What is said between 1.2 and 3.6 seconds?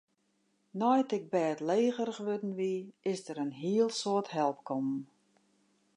bêdlegerich wurden wie, is der in